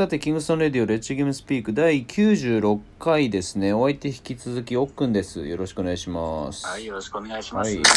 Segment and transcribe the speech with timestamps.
[0.00, 3.74] さて、キングストンレディオレッチゲームスピーク第96回ですね。
[3.74, 5.46] お相手引き続き、おっくんです。
[5.46, 6.66] よろしくお願いします。
[6.66, 7.70] はい、よろしくお願いします。
[7.70, 7.82] はい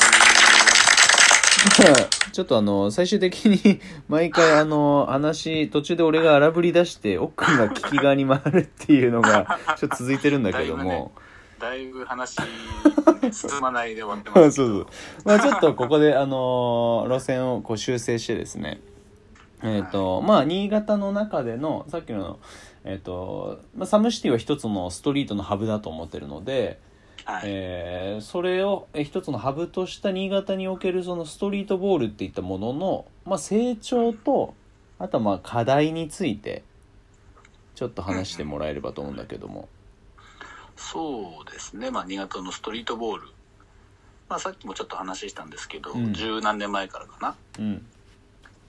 [2.34, 3.80] ちょっとあの、最終的に、
[4.10, 11.14] 毎回あの、話、途中で俺が荒ぶり出して、おっくんが聞き側に回るっていうのが、 ちょっと続いてるんだけども。
[11.58, 12.36] だいぶ話、
[13.32, 14.58] 進まないで終わってます。
[14.58, 14.88] そうそう。
[15.24, 18.82] まあちょっとここで、あの路線をこう修正してですね。
[19.64, 22.40] えっ、と、まあ新潟の中での、さっきの、
[22.84, 26.80] えっ、と、まあ、サムシティは一つのストリートのハブだと思ってるので、
[27.26, 27.44] はい。
[27.46, 34.54] えーそれをえ一つのハブとした新潟におけるそのストリートボールっていったものの、まあ、成長と
[35.00, 36.64] あとはまあ課題について
[37.76, 39.70] ちょっと話してもらえればと思うんだけども。
[40.76, 41.92] そうですね。
[41.92, 43.28] まあ、新潟のストリートボール。
[44.28, 47.36] まあ、さっきもちょっと話したんですけど、うん十何年前からかな。
[47.60, 47.86] うん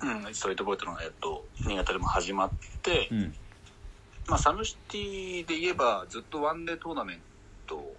[0.02, 3.34] うん、ストリートボールっていうのが、えっと、新潟でも始まって、うん。
[4.28, 7.22] まあ、 SOMECITY で言えば、ずっとワンデートーナメン
[7.66, 7.96] トを、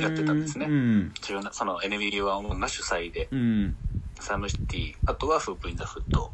[0.00, 0.66] やってたんですね。
[0.66, 1.12] うん。
[1.20, 3.76] 自分のその NBA ワンが主催で、うん。
[4.18, 6.32] SOMECITY、あとは HOOP IN THE HOOD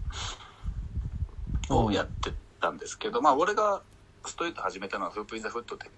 [1.70, 3.82] をやってたんですけど、まあ、俺が
[4.24, 5.90] ストリート始めたのは HOOP IN THE HOOD で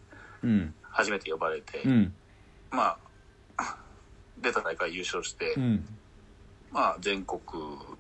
[0.43, 0.75] うん。
[0.83, 2.15] 初めて呼ばれて、うん。
[2.71, 2.99] ま
[3.57, 3.79] あ、
[4.39, 5.87] 出た大会優勝して、うん。
[6.71, 7.41] まあ、全国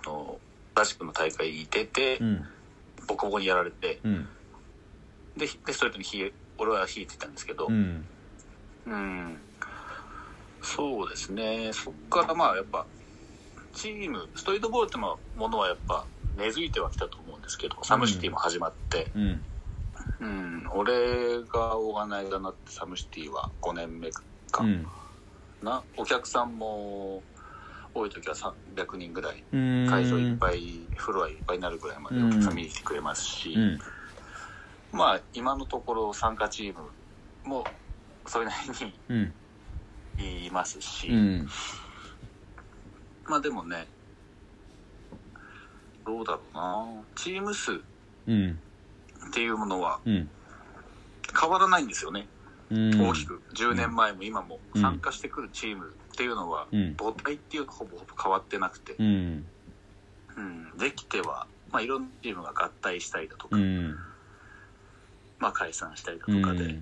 [0.06, 0.39] の
[0.79, 2.47] 合宿の大会に出て、うん
[3.07, 4.29] ボコボコにやられて、うん。
[5.37, 8.07] で、でストレートに俺は引いてたんですけど、うん。
[8.87, 9.39] うん。
[10.61, 11.71] そうですね。
[11.73, 12.87] そっからまあやっぱ、
[13.73, 16.06] チーム、ストリートボールってもものはやっぱ
[16.37, 19.45] 根付いてはきたと思うんですけど、サムシティも始まって、うん。
[20.21, 24.23] うん、俺がオーガナイザーになってサムシティは5年目か
[24.61, 24.87] うん。
[25.62, 25.84] な。
[25.97, 27.23] お客さんも
[27.98, 29.86] 多い時は300人ぐらい、うん。
[29.88, 33.78] 会場いっぱい、フロアいっぱいになるぐらいまでお客さん見に来てくれますし、うん。
[34.92, 36.91] まあ今のところ参加チーム
[37.44, 37.64] も
[38.26, 39.34] それなりにうん。
[40.46, 41.48] いますし、うん。
[43.28, 43.88] まあでもね、
[46.06, 47.06] どうだろうな。
[47.16, 47.75] チーム数っ
[48.26, 48.60] うん。
[49.32, 50.31] ていうものはうん。
[51.38, 52.28] 変わらないんですよね。
[52.71, 53.09] うん。
[53.09, 53.43] 大きく。
[53.55, 54.83] 10年前も今もうん。
[54.83, 56.95] 参加してくるチームっていうのはうん。
[56.99, 59.47] 母体っていうのはほぼほぼ変わってなくて、うん。
[60.37, 63.97] うん、できては、まあいろんなチームが合体したりだとか、うん。
[65.39, 66.43] まあ解散したりだとうん。
[66.43, 66.81] かで、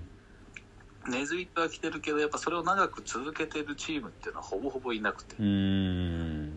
[1.08, 6.56] 根付いてはきてるけど、やっぱそれを長く続けてるチームっていうのはほぼほぼいなくて、うん。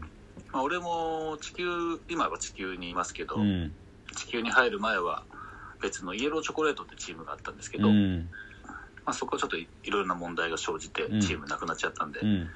[0.52, 1.66] まあ俺も地球、
[2.10, 3.74] 今は地球にいますけど、うん。
[4.16, 5.24] 地球に入る前は
[5.82, 7.90] 別のイエローチョコレートってチームがあったんですけど、
[9.09, 11.22] まうんあ、そこはちょっといいろいろな問題が生じてうん。
[11.22, 12.50] チームなくなっちゃったんで、うん。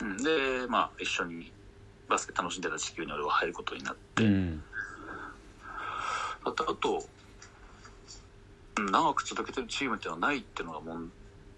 [0.00, 0.16] うん。
[0.18, 1.52] でまあ一緒に
[2.08, 4.62] バスケ楽しんでた地球に俺は入ることになって、うん。
[6.44, 7.08] あとあと
[8.78, 11.10] うん長く続けてるチームっていうのはないっていうのが問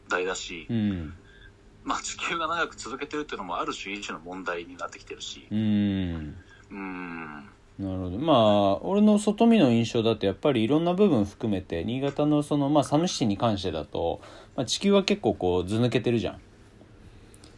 [0.09, 1.15] 題だし、うん。
[1.85, 5.49] まあ地球が長く続けてるっていうのもある種一種の問題になってきてるし。
[5.51, 6.37] うん。
[6.71, 8.19] うんなるほど。
[8.19, 14.21] まあ俺の外見の印象だとやっぱりいろんな部分含めて新潟のその、まあ、サムシティに関してだと、
[14.57, 16.41] まあ、地球は結構こうず抜けてるじゃん、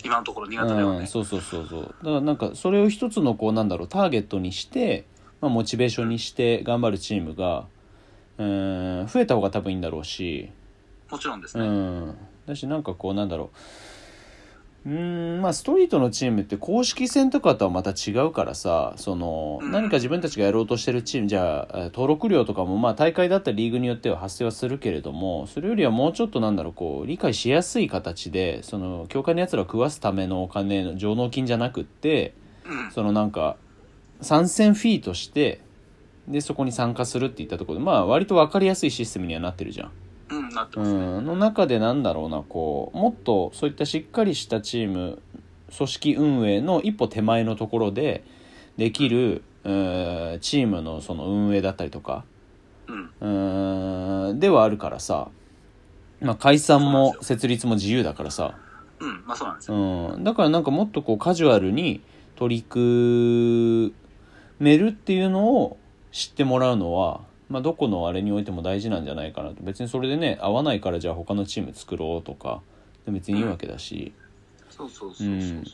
[0.05, 1.83] 今のところ新潟ではね、うん、そうそうそうそう。
[1.83, 5.07] だからなんかそれを一つのこうなんだろうターゲットにして、
[5.41, 7.67] まあ、モチベーションにして頑張るチームが
[8.37, 10.51] うん増えた方が多分いいんだろうし。
[11.11, 12.15] もちろんですうね、ん。
[12.47, 13.57] だしなんかこうなんだろう
[14.87, 33.57] うーんまあストリートのチームって公式戦とかとはまた違うからさその、うん何か自分たちがやろうとしてるチームじゃあえー登録料とかもまあ大会だったりリーグによっては発生はするけれどもそれよりはもうちょっとなんだろうこう理解しやすい形でその協会のやつらを食わすためのお金の上納金じゃなくってうんそのなんか
[34.23, 35.61] 参戦フィーとして
[36.27, 39.91] でそこに参加するっていったところでまあ割と分かりやすいシステムにはなってるじゃん。
[40.51, 45.23] うん、なってうますね、ん、の中でなんだろうなこうもっとそういったしっかりしたチーム
[45.77, 48.25] 組織運営の一歩手前のところで
[48.77, 52.25] できる、えーチームのその運営だったりとか
[52.89, 52.93] う
[53.27, 54.29] ん。
[54.31, 55.29] うんではあるからさ、
[56.21, 58.59] まあ、解散も設立も自由だからさ、
[59.01, 62.01] うんまあそうなんですよ、うん、だからなんかもっとこうカジュアルに
[62.37, 63.95] 取り組
[64.59, 65.79] めるっていうのを
[66.13, 67.21] 知ってもらうのは、
[67.51, 69.57] まあ、どこのあれにおいても大事なんじゃないかなと。
[69.61, 72.63] 別にそれでね合わないからじゃあ他のチーム作ろうとか。
[73.07, 74.13] 別にいいわけだし、
[74.69, 75.63] そうそうそうそう、うん。
[75.63, 75.71] で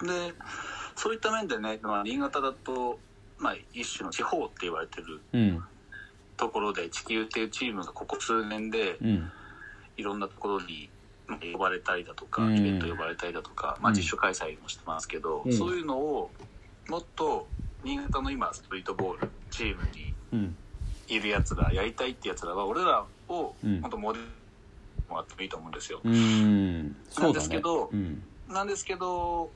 [0.94, 2.98] そういった面でね、まあ、新潟だと、
[3.38, 5.62] まあ、一種の地方って言われてるうん。
[6.38, 9.30] ところで地球っていうチームがここ数年でうん。
[9.98, 10.88] いろんなところに
[11.26, 12.56] まあ呼ばれたりだとか、うん。
[12.56, 15.52] イベント呼ばれたりだとか、まあ、うん実証開催もしてますけど、うん。
[15.52, 16.30] そういうのを
[16.88, 17.46] もっと
[17.84, 20.56] 新潟の今ストリートボールチームにうん
[21.08, 23.80] いるやつらやりたいってやつらは俺らをうん。
[23.80, 24.24] 本当モデル
[25.08, 26.96] もらってもいいと思うんですよ、うーんね。
[27.18, 28.22] なんですけどうん。
[28.48, 29.52] なんですけど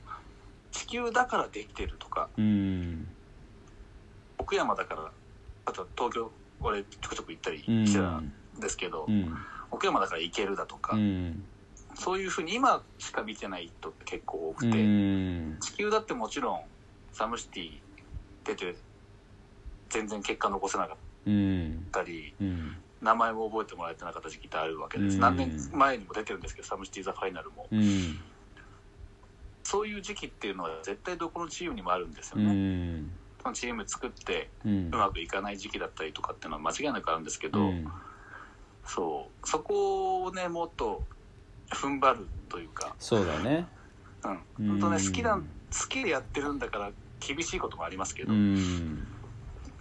[0.71, 3.07] 地球だからできてるとかうん。
[4.37, 5.11] 奥山だから
[5.65, 7.87] あと東京俺ちょくちょく行ったりうん。
[7.87, 9.33] してたんですけど、うん。
[9.71, 11.45] 奥山だから行けるだとか、うん。
[11.95, 15.57] そういうふうに今しか見てない人って結構多くうて、ん。
[15.59, 16.61] 地球だってもちろん
[17.11, 17.79] サムシティ
[18.45, 18.75] 出て
[19.89, 21.10] 全然結果残せなかっうん
[21.91, 22.77] たりうん。
[23.01, 27.67] 名前も覚えてもらえてなかった時期ってあるわけです、うん何年前にも出てるんですけどサムシティ・ザ・ファイナルも。
[27.71, 28.19] うん。
[29.63, 33.05] そういう時期っていうのは絶対どこのチームにもあるんですようね、
[33.53, 37.87] チーム作ってうまくいかない時期だったりとかっていうのは間違いなくあるんですけど、うん。
[38.85, 39.47] そう。
[39.47, 41.03] そこをねもっと
[41.73, 43.67] 踏ん張るというか、そうだね。
[44.23, 44.79] うん、うん。
[44.79, 45.43] 本当ね好きな好
[45.87, 46.91] きでやってるんだから
[47.25, 49.07] 厳しいこともありますけど、うん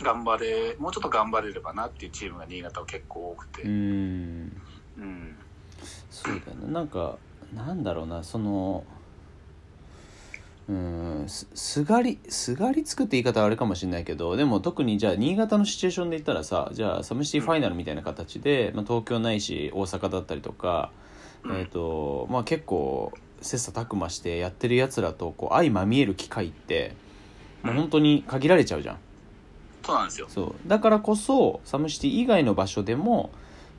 [0.03, 3.71] 頑張れもうちょっと頑張れればなっていうチームが新潟は結構多くて、うん。
[4.99, 5.37] うん
[6.11, 7.17] そうだねなんか
[7.55, 8.85] なんだろうなその
[10.69, 20.93] うんすすがりすがりつくって言い方はあれかもしれないけどでも特にじゃあ新潟のシチュエーションで言ったらさじゃあ SOMECITY ファイナルみたいな形で、まあ、東京ないし大阪だったりとか、
[21.45, 23.13] うんえーとまあ、結構
[23.43, 26.95] 切磋琢磨してやってるやつらとこう相まみえる機会って
[27.63, 28.99] もう本当に限られちゃうじゃん。
[29.85, 30.27] そうなんですよ。
[30.29, 30.69] そう。
[30.69, 33.31] だからこそサムシティ以外の場所でも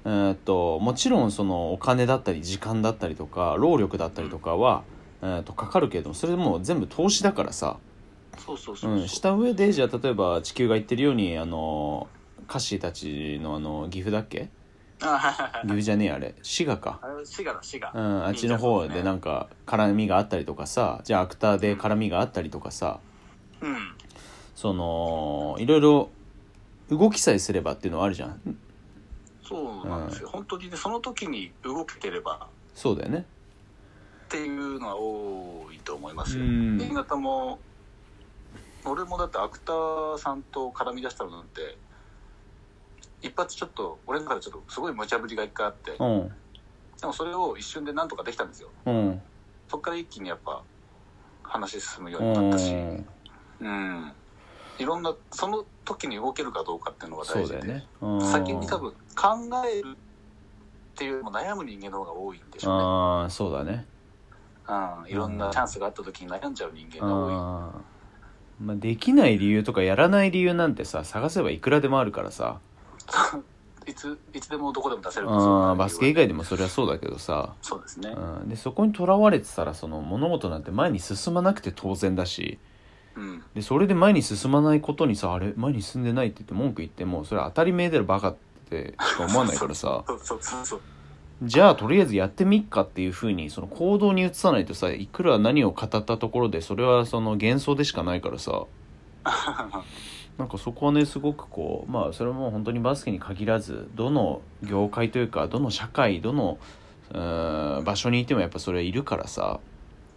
[0.03, 4.83] えーっともちろんそのお金だったり時間だったりとか労力だったりとかは、
[5.21, 7.77] えーっとかかるけどそれもう全部投資だからさ、
[8.44, 12.07] そうそうそううそう、ん、した上でじゃあ例えば地球が言ってるようにあの
[12.48, 14.50] カッシーたちのあの岐阜だっけ？
[15.01, 15.07] 岐
[15.68, 16.36] 阜じゃねえあれ。
[16.42, 17.00] 滋賀か。
[17.24, 23.00] 滋賀だ滋賀、うん、あっちの方でなんか絡みがあったりとかさじゃあアクターで絡みがあったりとかさ。
[23.62, 23.77] うん
[24.61, 26.09] そのいろいろ
[26.91, 28.39] 動きさえすればっていうのはあるじゃん。
[29.43, 32.47] そうなんですよ、本当にねその時に動けてれば。
[32.75, 33.25] そうだよね。
[34.25, 36.77] っていうのは多いと思いますよ、うん。
[36.77, 37.57] 新潟も
[38.85, 41.75] 俺もだってアクターさんと絡み出したのなんて
[43.23, 46.31] 一発ちょっと俺の中でちょっとすごい無茶ぶりが一回あってうん。
[47.01, 48.69] でもそれを一瞬でなんとかできたんですよ。
[48.85, 49.21] うん。
[49.67, 50.61] そっから一気にやっぱ
[51.41, 52.71] 話進むよううになったし。
[52.75, 53.07] ん。
[53.59, 54.13] うん
[54.81, 57.87] いろんなその時に動けるかどうかっていうのが大事で、そうだよね。
[58.01, 58.21] うん。
[58.31, 59.95] 先に多分考えるっ
[60.95, 62.83] ていうよりも悩む人間の方が多いんでしょうね。
[62.83, 63.85] ああそうだね。
[64.67, 67.33] うん、いろんなチャンスがあった時に悩んじゃう人間が多い。
[67.33, 68.65] あー。
[68.65, 72.59] まあできない理由とかやらない理由なんてさ探せばいくらでもあるからさ。
[73.87, 75.29] いつ、いつでもどこでも出せる。
[75.29, 77.53] あーバスケ以外でもそれはそうだけどさ。
[77.61, 78.09] そうですね。
[78.09, 78.49] うん。
[78.49, 82.57] でそこにとらわれてたらその物事なんて前に進まなくて当然だし
[83.15, 83.43] うん。
[83.53, 88.35] でそれで前に進まないことにさあれ前に進んでないって言って文句言ってもそれは当たり前だろバカっ
[88.69, 90.81] てしか思わないからさ そうそうそうそう。
[91.43, 98.65] じゃあとりあえずやってみっかっていうふうにその行動に移さないとさいくら何を語ったところでそれはその幻想でしかないからさ
[100.37, 106.59] なんかそこはねすごくこうまあそれも本当にバスケに限らずどの業界というかどの社会どの
[107.11, 109.59] 場所にいてもやっぱそれはいるからさ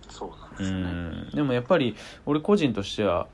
[0.09, 0.79] そうなんでうすね。
[0.79, 1.31] ん。
[1.35, 1.97] でもやっぱり
[2.27, 3.29] 俺個人としては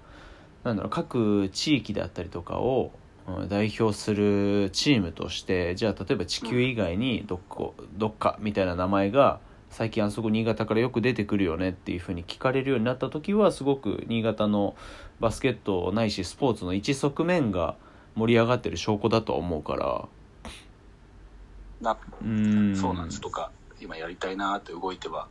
[0.64, 2.92] なんだろう各地域であったりとかを
[3.26, 9.40] うん代表するチームとしてじゃあ例えば地球以外にどこどっかみたいな名前が
[9.70, 14.74] 最近あそこ新潟からよく出てくるよねっていうふうに聞かれるようになった時はすごく新潟の
[15.20, 17.76] バスケットないしスポーツの一側面が
[18.16, 20.08] 盛り上がってる証拠だとは思うから。
[21.80, 22.76] なうん。
[22.76, 23.20] そうなんです。
[23.20, 25.28] とか、今やりたいなって動いては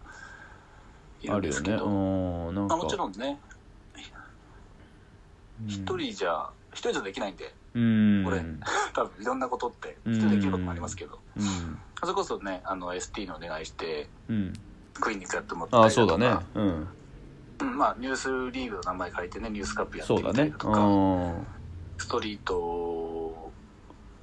[1.22, 2.76] いるんですけど、うんなんか。
[2.76, 3.40] まあ、もちろんね、
[5.62, 5.68] うん。
[5.68, 8.26] 一人じゃ、一人じゃできないんで、うん。
[8.26, 8.44] 俺
[8.94, 11.80] 多分いろんなことって、一人でできることもありますけど、うん。
[12.00, 14.54] それこそね、あの、ST にお願いして、うん。
[15.02, 16.46] クリニックやってもらったりとかそうだね。
[16.56, 16.66] うん。
[16.66, 21.48] うんまあ、ニュースリーグの名前書いてね、ニュースカップやってみたりだとか、うん。
[21.98, 23.54] ストリート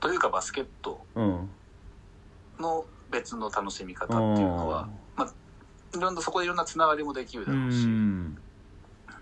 [0.01, 1.51] というかバスケットうん。
[2.59, 5.06] の別の楽しみ方っていうのは、まあ、
[5.95, 8.37] いろんなそこでいろんなつながりもできるだうろうし、ん。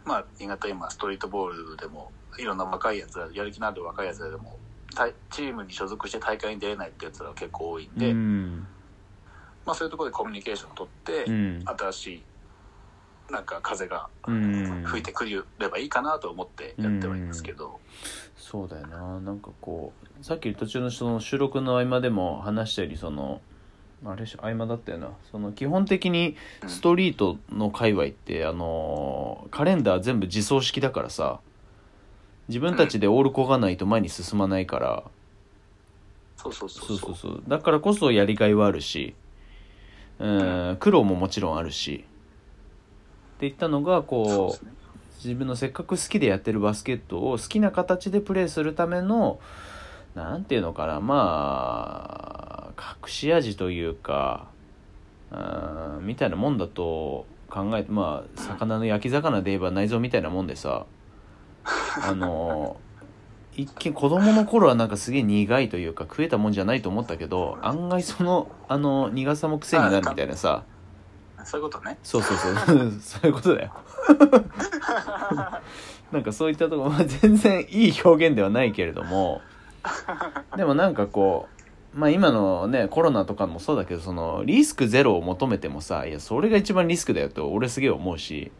[0.04, 4.59] まあ、新潟今ストリートボールでもいろんな若いやつらやる気のある若いやつらでも
[4.94, 8.66] たチームに所属して大会に出れないってやつらは結構多いんで、うん。
[9.66, 11.64] まあ、そういうところでコミュニケーションを取って、うん。
[11.66, 12.23] 新しい
[13.33, 14.85] なんか風がうん。
[14.85, 17.80] 吹いてくればいいかなと思ってやってはいますけど、
[18.37, 19.21] そうだよな。
[19.21, 23.40] なんかこうさっき途中のその収録の合間でも話したよりその
[24.04, 25.08] あれし合間だったよな。
[25.30, 31.40] その基本的にストリートの界隈って、あのカレンダー全部自走式だからさ
[32.49, 35.04] 自分たちでオールこがないと前に進まないから、
[36.37, 36.96] そうそうそそう。
[36.96, 37.42] うそそううそう。
[37.49, 39.14] だからこそやりがいはあるし
[40.18, 42.04] うん苦労ももちろんあるし。
[43.37, 44.66] っていったのがこう
[45.16, 49.40] 自分のせっかく好きでやってるバスケットを好きな形でプレーするための
[50.14, 51.00] なんていうのかな。
[51.00, 54.49] まあ隠し味というか
[55.30, 60.87] うんみたいなもんだと考えてまあ魚の焼き魚で言えば内臓みたいなもんでさ
[62.02, 62.76] あの
[63.56, 70.64] 一見子供の頃はなんかすげえ苦いというか食えたもんじゃないと思ったけど案外そのあの苦さも癖になるみたいなさ。
[71.47, 71.99] そういうことね。
[72.02, 72.54] そうそうそう。
[73.02, 73.73] そういうことだよ。
[76.11, 79.42] なんかそういったところ、まあ、全然いい表現ではないけれども
[80.57, 81.49] でもなんかこ
[81.95, 88.50] うまあ今のねコロナとかもそうだけどそのリスクゼロを求めてもさいやそれが一番リスクだよって俺すげえ思うし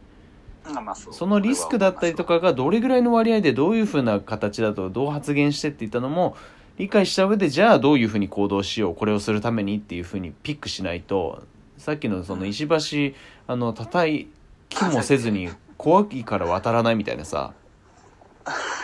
[0.95, 1.14] そう。
[1.14, 6.37] そのリスクだったりとかがどれぐらいの割合でどういうふうな形だとどう発言してっていったのも
[6.78, 11.43] 理解した上でじゃあどういうふうに行動しようこれをするためにっていうふうにピックしないと
[11.78, 13.16] さっきのその石橋
[13.47, 14.28] あの叩
[14.69, 17.52] きもせずに怖いから渡らないみたいなさ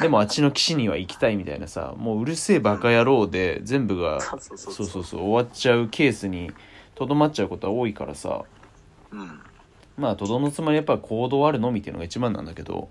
[0.01, 4.41] でもあっちの岸には行きたいみたいなさもううるせえバカ野郎で全部がそう
[4.87, 6.51] そうそう終わっちゃうケースに
[7.01, 8.45] とどまっちゃうことは多いからさ。
[9.11, 9.41] うん。
[9.97, 12.91] まあとどのつまりやっぱ行動あるのみっていうのが一番なんだけど。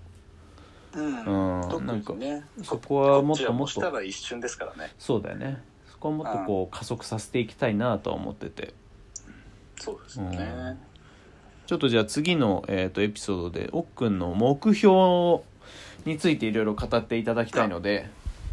[0.94, 1.60] うん。
[1.60, 3.80] うん特なんかにねそこはもっともっと。
[3.80, 4.92] たら一瞬ですからね。
[4.98, 5.62] そうだよね。
[5.86, 8.74] そこはもっとこう加速させていきたいなとは思ってて。
[9.78, 10.76] そうですね。
[11.66, 15.42] ちょっとじゃあ次の、えー、とエピソードで奥くんの目標
[16.04, 18.08] についていろいろ語っていただきたいので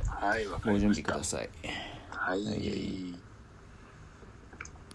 [0.05, 0.45] はい。
[0.45, 1.49] ご準備ください。
[2.09, 2.45] はい。
[2.45, 3.26] はい